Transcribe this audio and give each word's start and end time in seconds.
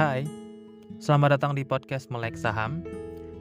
Hai, 0.00 0.24
selamat 0.96 1.36
datang 1.36 1.52
di 1.52 1.60
podcast 1.60 2.08
Melek 2.08 2.32
Saham. 2.32 2.80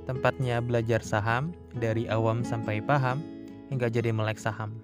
Tempatnya 0.03 0.59
belajar 0.59 0.99
saham 0.99 1.55
dari 1.71 2.03
awam 2.11 2.43
sampai 2.43 2.83
paham 2.83 3.23
hingga 3.71 3.87
jadi 3.87 4.11
melek 4.11 4.35
saham. 4.35 4.75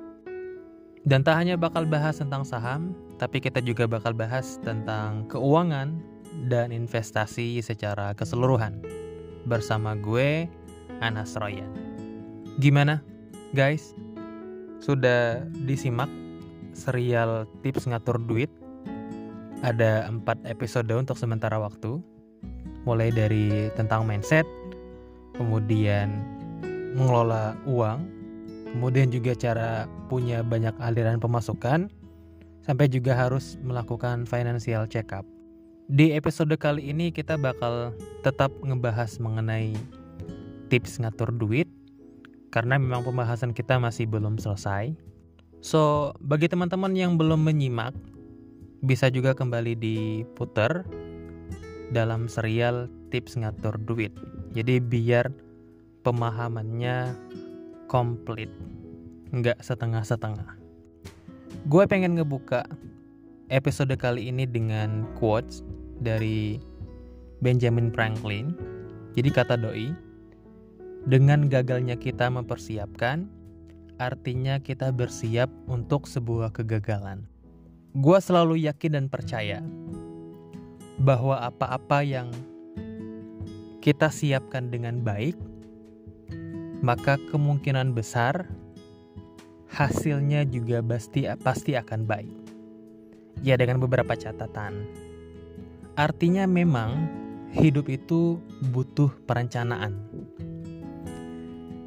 Dan 1.03 1.27
tak 1.27 1.35
hanya 1.35 1.59
bakal 1.59 1.83
bahas 1.83 2.23
tentang 2.23 2.47
saham, 2.47 2.95
tapi 3.19 3.43
kita 3.43 3.59
juga 3.59 3.91
bakal 3.91 4.15
bahas 4.15 4.55
tentang 4.63 5.27
keuangan 5.27 5.99
dan 6.47 6.71
investasi 6.71 7.59
secara 7.59 8.15
keseluruhan. 8.15 8.79
Bersama 9.43 9.99
gue, 9.99 10.47
Anas 11.03 11.35
Royan. 11.35 11.75
Gimana 12.63 13.03
guys? 13.51 13.91
Sudah 14.79 15.43
disimak 15.67 16.07
serial 16.71 17.51
tips 17.59 17.83
ngatur 17.83 18.15
duit 18.23 18.47
ada 19.63 20.09
empat 20.09 20.41
episode 20.49 20.89
untuk 20.91 21.15
sementara 21.15 21.55
waktu. 21.61 22.01
Mulai 22.83 23.09
dari 23.09 23.71
tentang 23.73 24.05
mindset 24.05 24.45
kemudian 25.35 26.09
mengelola 26.95 27.53
uang 27.67 28.07
kemudian 28.71 29.11
juga 29.11 29.35
cara 29.35 29.87
punya 30.07 30.39
banyak 30.43 30.71
aliran 30.79 31.19
pemasukan 31.19 31.91
sampai 32.63 32.87
juga 32.87 33.15
harus 33.15 33.59
melakukan 33.61 34.23
financial 34.23 34.87
check 34.87 35.11
up 35.11 35.27
di 35.85 36.17
episode 36.17 36.49
kali 36.57 36.89
ini 36.89 37.13
kita 37.13 37.37
bakal 37.37 37.93
tetap 38.25 38.49
ngebahas 38.65 39.21
mengenai 39.21 39.77
tips 40.73 40.97
ngatur 40.97 41.29
duit 41.29 41.69
karena 42.49 42.81
memang 42.81 43.05
pembahasan 43.05 43.53
kita 43.53 43.77
masih 43.77 44.09
belum 44.09 44.41
selesai. 44.41 44.97
So 45.61 46.09
bagi 46.23 46.49
teman-teman 46.49 46.97
yang 46.97 47.21
belum 47.21 47.45
menyimak 47.45 47.93
bisa 48.85 49.09
juga 49.09 49.33
kembali 49.33 49.73
diputar 49.75 50.85
dalam 51.89 52.29
serial 52.29 52.85
tips 53.09 53.37
ngatur 53.41 53.81
duit. 53.89 54.13
Jadi 54.53 54.77
biar 54.79 55.33
pemahamannya 56.05 57.17
komplit, 57.89 58.49
nggak 59.33 59.57
setengah-setengah. 59.59 60.57
Gue 61.65 61.83
pengen 61.89 62.13
ngebuka 62.13 62.69
episode 63.49 63.93
kali 63.97 64.29
ini 64.29 64.45
dengan 64.45 65.09
quotes 65.17 65.65
dari 66.01 66.61
Benjamin 67.41 67.89
Franklin. 67.89 68.53
Jadi 69.17 69.29
kata 69.33 69.57
doi, 69.57 69.89
dengan 71.09 71.49
gagalnya 71.49 71.97
kita 71.97 72.29
mempersiapkan, 72.29 73.29
artinya 73.97 74.57
kita 74.61 74.89
bersiap 74.93 75.47
untuk 75.69 76.09
sebuah 76.09 76.53
kegagalan. 76.53 77.25
Gue 77.95 78.19
selalu 78.19 78.59
yakin 78.67 78.99
dan 78.99 79.05
percaya 79.07 79.63
bahwa 80.99 81.39
apa-apa 81.39 82.03
yang 82.03 82.27
kita 83.79 84.11
siapkan 84.11 84.67
dengan 84.67 84.99
baik, 84.99 85.39
maka 86.83 87.15
kemungkinan 87.31 87.95
besar 87.95 88.51
hasilnya 89.71 90.43
juga 90.43 90.83
pasti 90.83 91.23
pasti 91.39 91.79
akan 91.79 92.03
baik. 92.03 92.35
Ya 93.47 93.55
dengan 93.55 93.79
beberapa 93.79 94.11
catatan. 94.11 94.83
Artinya 95.95 96.43
memang 96.51 97.07
hidup 97.55 97.87
itu 97.87 98.43
butuh 98.75 99.07
perencanaan. 99.23 99.95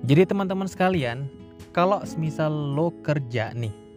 Jadi 0.08 0.24
teman-teman 0.24 0.72
sekalian, 0.72 1.28
kalau 1.76 2.00
semisal 2.08 2.48
lo 2.48 2.96
kerja 3.04 3.52
nih 3.52 3.88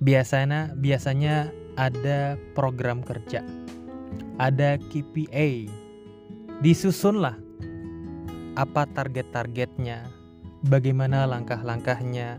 biasanya 0.00 0.74
biasanya 0.78 1.52
ada 1.74 2.38
program 2.54 3.02
kerja, 3.02 3.42
ada 4.38 4.78
KPI, 4.90 5.68
disusunlah 6.62 7.38
apa 8.54 8.86
target-targetnya, 8.86 10.06
bagaimana 10.70 11.26
langkah-langkahnya, 11.26 12.38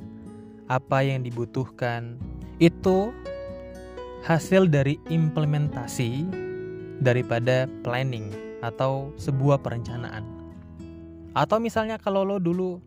apa 0.72 1.04
yang 1.04 1.22
dibutuhkan. 1.22 2.16
Itu 2.64 3.12
hasil 4.24 4.72
dari 4.72 4.98
implementasi 5.12 6.26
daripada 7.04 7.68
planning 7.84 8.32
atau 8.64 9.12
sebuah 9.20 9.60
perencanaan. 9.60 10.24
Atau 11.36 11.60
misalnya 11.60 12.00
kalau 12.00 12.24
lo 12.24 12.40
dulu 12.40 12.80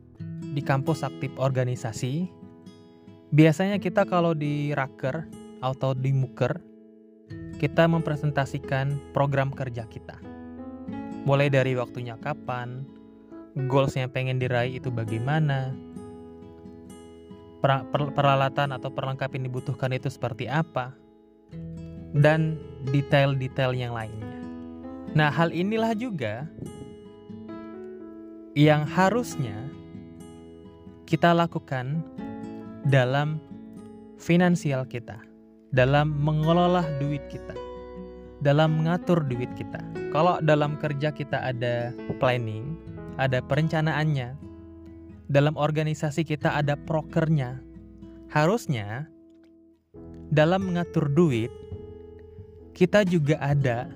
di 0.57 0.65
kampus 0.65 1.05
aktif 1.05 1.31
organisasi, 1.37 2.33
Biasanya 3.29 3.77
kita 3.77 4.09
kalau 4.09 4.33
di 4.33 4.73
raker 4.73 5.29
atau 5.61 5.93
di 5.93 6.17
muker, 6.17 6.57
kita 7.61 7.85
mempresentasikan 7.85 9.13
program 9.13 9.53
kerja 9.53 9.85
kita. 9.85 10.17
Mulai 11.29 11.53
dari 11.53 11.77
waktunya 11.77 12.17
kapan, 12.17 12.89
goals 13.69 13.93
yang 14.01 14.09
pengen 14.09 14.41
diraih 14.41 14.81
itu 14.81 14.89
bagaimana, 14.89 15.77
peralatan 18.17 18.73
atau 18.73 18.89
perlengkapan 18.89 19.45
yang 19.45 19.53
dibutuhkan 19.53 19.93
itu 19.93 20.09
seperti 20.09 20.49
apa, 20.49 20.97
dan 22.17 22.57
detail-detail 22.89 23.77
yang 23.77 23.93
lainnya. 23.93 24.41
Nah, 25.13 25.29
hal 25.29 25.53
inilah 25.53 25.93
juga 25.93 26.49
yang 28.57 28.89
harusnya 28.89 29.69
kita 31.05 31.37
lakukan 31.37 32.01
dalam 32.89 33.37
finansial 34.17 34.89
kita, 34.89 35.21
dalam 35.77 36.09
mengelola 36.25 36.81
duit 36.97 37.21
kita, 37.29 37.53
dalam 38.41 38.81
mengatur 38.81 39.21
duit 39.29 39.53
kita. 39.61 39.85
Kalau 40.09 40.41
dalam 40.41 40.81
kerja 40.81 41.13
kita 41.13 41.53
ada 41.53 41.93
planning, 42.17 42.81
ada 43.21 43.45
perencanaannya, 43.45 44.41
dalam 45.29 45.53
organisasi 45.61 46.25
kita 46.25 46.57
ada 46.57 46.81
prokernya, 46.81 47.61
harusnya 48.33 49.05
dalam 50.33 50.73
mengatur 50.73 51.13
duit 51.13 51.53
kita 52.73 53.05
juga 53.05 53.37
ada 53.37 53.93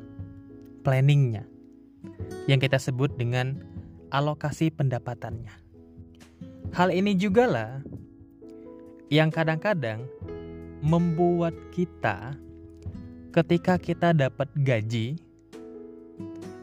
planningnya 0.84 1.48
yang 2.44 2.60
kita 2.60 2.76
sebut 2.76 3.08
dengan 3.16 3.56
alokasi 4.12 4.68
pendapatannya. 4.68 5.54
Hal 6.76 6.92
ini 6.92 7.16
juga 7.16 7.44
lah 7.48 7.70
yang 9.12 9.28
kadang-kadang 9.28 10.08
membuat 10.80 11.52
kita 11.76 12.32
ketika 13.36 13.76
kita 13.76 14.16
dapat 14.16 14.48
gaji 14.56 15.20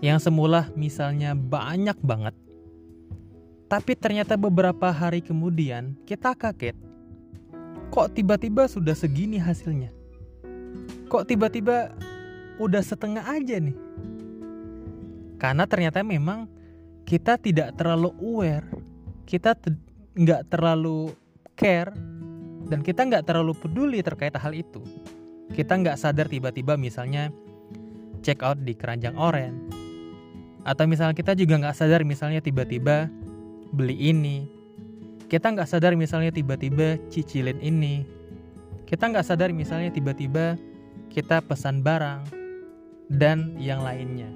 yang 0.01 0.17
semula 0.17 0.73
misalnya 0.73 1.37
banyak 1.37 1.95
banget 2.01 2.33
tapi 3.69 3.93
ternyata 3.93 4.33
beberapa 4.33 4.89
hari 4.89 5.21
kemudian 5.21 5.93
kita 6.09 6.33
kaget 6.33 6.73
kok 7.89 8.13
tiba-tiba 8.13 8.69
sudah 8.69 8.93
segini 8.93 9.41
hasilnya? 9.41 9.89
Kok 11.09 11.25
tiba-tiba 11.25 11.89
udah 12.61 12.83
setengah 12.85 13.25
aja 13.25 13.57
nih? 13.57 13.77
Karena 15.41 15.65
ternyata 15.65 16.05
memang 16.05 16.45
kita 17.03 17.41
tidak 17.41 17.73
terlalu 17.73 18.13
aware 18.21 18.67
kita 19.25 19.57
nggak 20.13 20.49
terlalu 20.49 21.13
care 21.57 21.93
dan 22.67 22.83
kita 22.83 23.07
nggak 23.07 23.23
terlalu 23.23 23.55
peduli 23.55 24.03
terkait 24.03 24.35
hal 24.35 24.51
itu. 24.51 24.83
Kita 25.55 25.79
nggak 25.79 25.95
sadar 25.95 26.27
tiba-tiba 26.27 26.75
misalnya 26.75 27.31
check 28.19 28.43
out 28.43 28.59
di 28.59 28.75
keranjang 28.75 29.15
oren. 29.15 29.71
Atau 30.67 30.85
misalnya 30.85 31.15
kita 31.15 31.33
juga 31.39 31.55
nggak 31.57 31.77
sadar 31.77 32.03
misalnya 32.03 32.43
tiba-tiba 32.43 33.07
beli 33.71 33.95
ini. 33.95 34.45
Kita 35.29 35.53
nggak 35.53 35.69
sadar 35.69 35.93
misalnya 35.95 36.35
tiba-tiba 36.35 36.99
cicilin 37.07 37.61
ini. 37.63 38.03
Kita 38.83 39.07
nggak 39.07 39.25
sadar 39.25 39.53
misalnya 39.53 39.93
tiba-tiba 39.93 40.57
kita 41.13 41.41
pesan 41.45 41.81
barang 41.85 42.25
dan 43.09 43.57
yang 43.57 43.81
lainnya. 43.81 44.29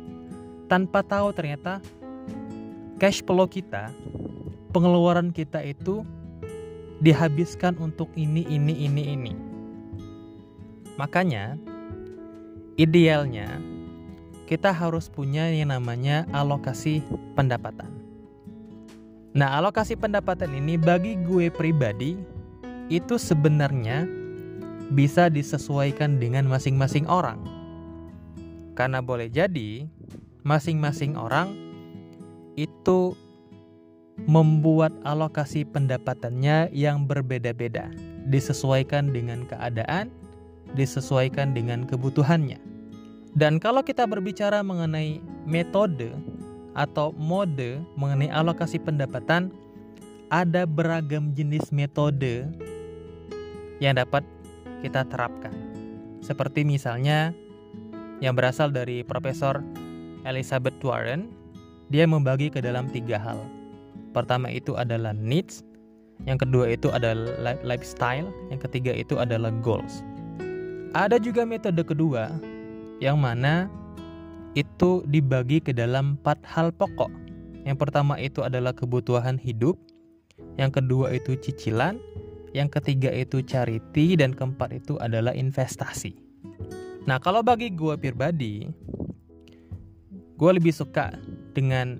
Tanpa 0.69 1.05
tahu 1.05 1.33
ternyata 1.33 1.81
cash 2.97 3.21
flow 3.21 3.45
kita, 3.45 3.93
pengeluaran 4.73 5.29
kita 5.29 5.61
itu 5.61 6.01
dihabiskan 7.03 7.75
untuk 7.83 8.07
ini, 8.15 8.47
ini, 8.47 8.87
ini, 8.87 9.03
ini. 9.11 9.33
Makanya, 10.95 11.59
idealnya 12.79 13.59
kita 14.47 14.71
harus 14.71 15.11
punya 15.11 15.51
yang 15.51 15.75
namanya 15.75 16.23
alokasi 16.31 17.03
pendapatan. 17.35 17.91
Nah, 19.33 19.57
alokasi 19.59 19.97
pendapatan 19.97 20.53
ini 20.53 20.77
bagi 20.79 21.17
gue 21.25 21.49
pribadi 21.49 22.15
itu 22.87 23.17
sebenarnya 23.17 24.05
bisa 24.93 25.27
disesuaikan 25.27 26.21
dengan 26.21 26.45
masing-masing 26.45 27.09
orang. 27.09 27.41
Karena 28.77 29.01
boleh 29.01 29.27
jadi 29.27 29.89
masing-masing 30.45 31.17
orang 31.17 31.49
itu 32.53 33.17
membuat 34.29 34.93
alokasi 35.03 35.65
pendapatannya 35.65 36.69
yang 36.71 37.09
berbeda-beda, 37.09 37.89
disesuaikan 38.29 39.09
dengan 39.09 39.43
keadaan, 39.49 40.13
disesuaikan 40.77 41.51
dengan 41.51 41.83
kebutuhannya. 41.83 42.61
Dan 43.33 43.57
kalau 43.57 43.81
kita 43.81 44.05
berbicara 44.05 44.61
mengenai 44.61 45.17
metode 45.49 46.13
atau 46.77 47.13
mode 47.17 47.81
mengenai 47.97 48.29
alokasi 48.29 48.77
pendapatan, 48.77 49.49
ada 50.29 50.65
beragam 50.65 51.33
jenis 51.33 51.73
metode 51.73 52.45
yang 53.81 53.97
dapat 53.97 54.21
kita 54.85 55.05
terapkan. 55.09 55.53
Seperti 56.21 56.61
misalnya 56.63 57.33
yang 58.21 58.37
berasal 58.37 58.69
dari 58.69 59.01
Profesor 59.01 59.59
Elizabeth 60.23 60.77
Warren, 60.85 61.33
dia 61.89 62.05
membagi 62.07 62.53
ke 62.53 62.61
dalam 62.61 62.87
tiga 62.89 63.19
hal. 63.19 63.62
Pertama 64.13 64.47
itu 64.53 64.77
adalah 64.77 65.11
needs, 65.17 65.65
yang 66.29 66.37
kedua 66.37 66.69
itu 66.71 66.87
adalah 66.93 67.57
lifestyle, 67.65 68.29
yang 68.53 68.61
ketiga 68.61 68.93
itu 68.93 69.17
adalah 69.17 69.49
goals. 69.65 70.05
Ada 70.93 71.17
juga 71.17 71.43
metode 71.43 71.81
kedua 71.81 72.29
yang 73.01 73.17
mana 73.17 73.65
itu 74.53 75.01
dibagi 75.09 75.57
ke 75.57 75.73
dalam 75.73 76.15
empat 76.15 76.45
hal 76.45 76.69
pokok. 76.69 77.09
Yang 77.65 77.77
pertama 77.81 78.21
itu 78.21 78.45
adalah 78.45 78.71
kebutuhan 78.71 79.41
hidup, 79.41 79.73
yang 80.61 80.69
kedua 80.69 81.09
itu 81.17 81.33
cicilan, 81.33 81.97
yang 82.53 82.69
ketiga 82.69 83.09
itu 83.09 83.41
charity, 83.41 84.13
dan 84.13 84.37
keempat 84.37 84.77
itu 84.77 84.99
adalah 85.01 85.33
investasi. 85.33 86.13
Nah, 87.09 87.17
kalau 87.17 87.41
bagi 87.41 87.73
gue 87.73 87.97
pribadi, 87.97 88.69
gue 90.37 90.51
lebih 90.53 90.71
suka 90.75 91.15
dengan 91.57 91.97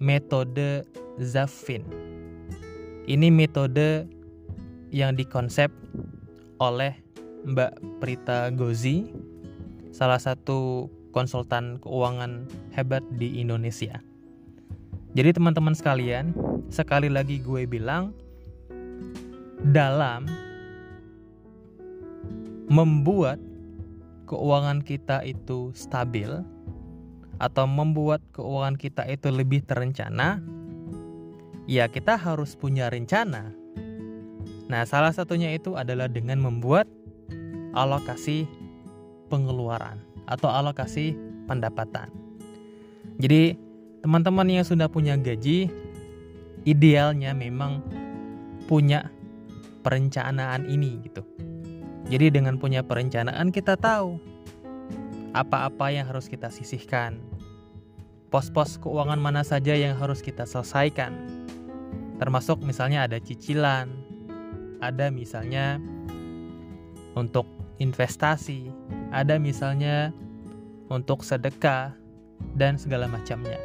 metode 0.00 0.86
Zafin. 1.20 1.84
Ini 3.06 3.30
metode 3.32 4.04
yang 4.90 5.14
dikonsep 5.14 5.70
oleh 6.58 6.96
Mbak 7.46 8.02
Prita 8.02 8.50
Gozi 8.50 9.06
salah 9.94 10.18
satu 10.18 10.90
konsultan 11.14 11.80
keuangan 11.80 12.44
hebat 12.76 13.00
di 13.16 13.40
Indonesia. 13.40 14.02
Jadi 15.16 15.32
teman-teman 15.32 15.72
sekalian, 15.72 16.36
sekali 16.68 17.08
lagi 17.08 17.40
gue 17.40 17.64
bilang 17.64 18.12
dalam 19.72 20.28
membuat 22.68 23.40
keuangan 24.28 24.84
kita 24.84 25.24
itu 25.24 25.72
stabil 25.72 26.28
atau 27.40 27.64
membuat 27.64 28.20
keuangan 28.36 28.76
kita 28.76 29.08
itu 29.08 29.32
lebih 29.32 29.64
terencana, 29.64 30.42
ya 31.66 31.90
kita 31.90 32.14
harus 32.14 32.54
punya 32.54 32.88
rencana. 32.88 33.50
Nah, 34.66 34.82
salah 34.82 35.14
satunya 35.14 35.54
itu 35.54 35.78
adalah 35.78 36.10
dengan 36.10 36.42
membuat 36.42 36.90
alokasi 37.74 38.46
pengeluaran 39.30 40.02
atau 40.26 40.50
alokasi 40.50 41.14
pendapatan. 41.46 42.10
Jadi, 43.22 43.54
teman-teman 44.02 44.50
yang 44.50 44.66
sudah 44.66 44.90
punya 44.90 45.14
gaji, 45.14 45.70
idealnya 46.66 47.30
memang 47.30 47.78
punya 48.66 49.10
perencanaan 49.86 50.66
ini 50.66 50.98
gitu. 51.06 51.22
Jadi 52.06 52.34
dengan 52.34 52.58
punya 52.58 52.86
perencanaan 52.86 53.50
kita 53.50 53.74
tahu 53.78 54.18
apa-apa 55.34 55.90
yang 55.94 56.06
harus 56.06 56.26
kita 56.30 56.50
sisihkan. 56.50 57.18
Pos-pos 58.30 58.78
keuangan 58.82 59.18
mana 59.22 59.46
saja 59.46 59.74
yang 59.74 59.94
harus 59.94 60.22
kita 60.22 60.42
selesaikan. 60.42 61.35
Termasuk 62.16 62.64
misalnya 62.64 63.04
ada 63.04 63.20
cicilan, 63.20 63.92
ada 64.80 65.12
misalnya 65.12 65.80
untuk 67.16 67.44
investasi, 67.76 68.72
ada 69.12 69.36
misalnya 69.36 70.12
untuk 70.88 71.24
sedekah 71.24 71.92
dan 72.56 72.76
segala 72.80 73.08
macamnya. 73.08 73.60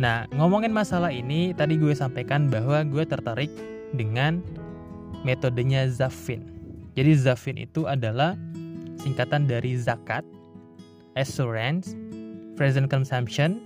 Nah, 0.00 0.26
ngomongin 0.34 0.72
masalah 0.72 1.12
ini, 1.12 1.52
tadi 1.54 1.78
gue 1.78 1.92
sampaikan 1.94 2.48
bahwa 2.48 2.82
gue 2.82 3.04
tertarik 3.06 3.52
dengan 3.94 4.40
metodenya 5.22 5.86
Zafin. 5.86 6.42
Jadi 6.98 7.12
Zafin 7.14 7.60
itu 7.60 7.86
adalah 7.86 8.34
singkatan 8.98 9.46
dari 9.46 9.76
zakat, 9.78 10.24
assurance, 11.14 11.94
present 12.56 12.88
consumption, 12.88 13.60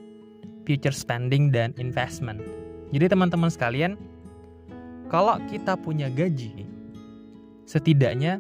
future 0.67 0.93
spending, 0.93 1.55
dan 1.55 1.73
investment. 1.79 2.43
Jadi 2.95 3.11
teman-teman 3.11 3.51
sekalian, 3.51 3.99
kalau 5.11 5.39
kita 5.51 5.75
punya 5.75 6.07
gaji, 6.11 6.67
setidaknya 7.67 8.39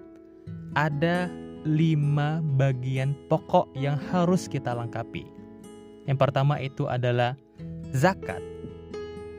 ada 0.74 1.30
lima 1.66 2.38
bagian 2.54 3.14
pokok 3.26 3.74
yang 3.74 3.98
harus 4.14 4.46
kita 4.46 4.70
lengkapi. 4.70 5.26
Yang 6.06 6.18
pertama 6.22 6.62
itu 6.62 6.86
adalah 6.86 7.34
zakat. 7.90 8.38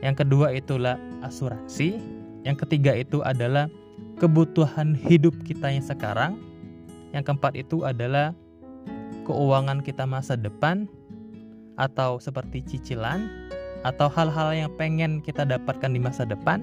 Yang 0.04 0.24
kedua 0.24 0.52
itulah 0.52 1.00
asuransi. 1.24 1.96
Yang 2.44 2.68
ketiga 2.68 2.92
itu 2.92 3.24
adalah 3.24 3.72
kebutuhan 4.20 4.92
hidup 4.92 5.32
kita 5.48 5.72
yang 5.72 5.84
sekarang. 5.84 6.36
Yang 7.16 7.32
keempat 7.32 7.56
itu 7.56 7.88
adalah 7.88 8.36
keuangan 9.24 9.80
kita 9.80 10.04
masa 10.04 10.36
depan 10.36 10.84
atau 11.80 12.20
seperti 12.20 12.60
cicilan 12.60 13.48
atau 13.88 14.12
hal-hal 14.12 14.52
yang 14.52 14.70
pengen 14.76 15.24
kita 15.24 15.48
dapatkan 15.48 15.88
di 15.88 16.00
masa 16.00 16.28
depan. 16.28 16.60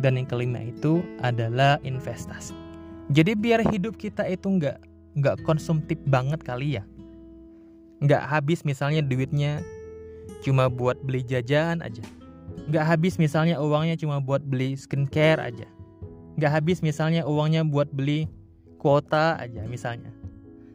Dan 0.00 0.20
yang 0.20 0.28
kelima 0.28 0.60
itu 0.60 1.04
adalah 1.24 1.80
investasi. 1.84 2.52
Jadi 3.12 3.32
biar 3.36 3.64
hidup 3.68 3.96
kita 3.96 4.24
itu 4.28 4.48
nggak 4.48 4.76
nggak 5.16 5.36
konsumtif 5.48 5.96
banget 6.04 6.40
kali 6.44 6.76
ya. 6.80 6.84
Nggak 8.04 8.28
habis 8.28 8.60
misalnya 8.60 9.00
duitnya 9.00 9.64
cuma 10.44 10.68
buat 10.68 11.00
beli 11.00 11.24
jajan 11.24 11.80
aja. 11.80 12.04
Nggak 12.68 12.84
habis 12.84 13.16
misalnya 13.16 13.56
uangnya 13.56 13.96
cuma 13.96 14.20
buat 14.20 14.44
beli 14.44 14.76
skincare 14.76 15.40
aja. 15.40 15.68
Nggak 16.36 16.52
habis 16.60 16.84
misalnya 16.84 17.24
uangnya 17.24 17.64
buat 17.64 17.88
beli 17.88 18.28
kuota 18.76 19.40
aja 19.40 19.64
misalnya. 19.64 20.12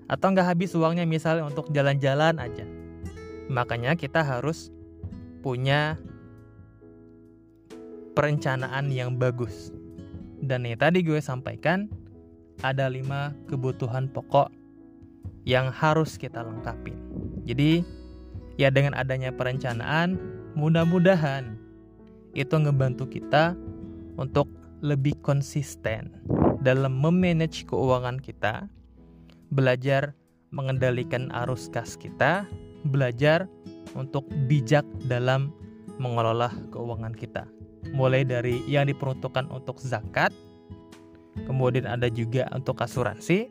Atau 0.10 0.34
nggak 0.34 0.58
habis 0.58 0.74
uangnya 0.74 1.06
misalnya 1.06 1.46
untuk 1.46 1.70
jalan-jalan 1.70 2.42
aja. 2.42 2.66
Makanya 3.54 3.94
kita 3.94 4.26
harus 4.26 4.74
punya 5.42 5.98
perencanaan 8.14 8.94
yang 8.94 9.18
bagus. 9.18 9.74
Dan 10.42 10.66
yang 10.66 10.78
tadi 10.82 11.06
gue 11.06 11.22
sampaikan, 11.22 11.90
ada 12.62 12.90
lima 12.90 13.34
kebutuhan 13.50 14.10
pokok 14.10 14.50
yang 15.46 15.74
harus 15.74 16.18
kita 16.18 16.46
lengkapi. 16.46 16.94
Jadi, 17.46 17.82
ya 18.62 18.70
dengan 18.70 18.94
adanya 18.94 19.34
perencanaan, 19.34 20.18
mudah-mudahan 20.54 21.58
itu 22.38 22.54
ngebantu 22.54 23.10
kita 23.10 23.58
untuk 24.16 24.48
lebih 24.82 25.18
konsisten 25.22 26.14
dalam 26.62 26.98
memanage 26.98 27.66
keuangan 27.66 28.22
kita, 28.22 28.70
belajar 29.54 30.14
mengendalikan 30.54 31.34
arus 31.46 31.70
kas 31.70 31.98
kita, 31.98 32.46
belajar 32.86 33.50
untuk 33.96 34.28
bijak 34.48 34.84
dalam 35.06 35.52
mengelola 36.00 36.50
keuangan 36.74 37.14
kita. 37.14 37.46
Mulai 37.92 38.24
dari 38.24 38.62
yang 38.70 38.88
diperuntukkan 38.88 39.50
untuk 39.50 39.82
zakat, 39.82 40.32
kemudian 41.46 41.90
ada 41.90 42.08
juga 42.08 42.48
untuk 42.54 42.80
asuransi, 42.80 43.50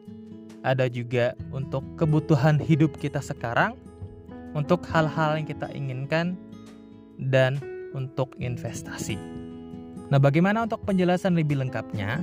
ada 0.63 0.87
juga 0.87 1.35
untuk 1.51 1.85
kebutuhan 1.97 2.57
hidup 2.61 2.97
kita 2.99 3.21
sekarang, 3.21 3.77
untuk 4.55 4.85
hal-hal 4.91 5.39
yang 5.39 5.47
kita 5.47 5.69
inginkan, 5.75 6.39
dan 7.21 7.61
untuk 7.93 8.33
investasi. 8.41 9.19
Nah, 10.11 10.19
bagaimana 10.19 10.67
untuk 10.67 10.83
penjelasan 10.83 11.39
lebih 11.39 11.63
lengkapnya? 11.63 12.23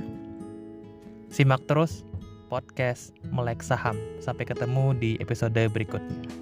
Simak 1.28 1.64
terus 1.68 2.04
podcast 2.48 3.12
Melek 3.28 3.60
Saham. 3.60 3.96
Sampai 4.20 4.48
ketemu 4.48 4.96
di 4.96 5.10
episode 5.20 5.60
berikutnya. 5.72 6.37